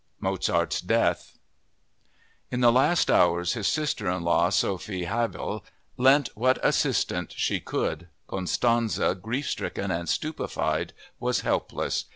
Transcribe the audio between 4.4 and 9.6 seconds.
Sophie Haibl, lent what assistance she could. Constanze, grief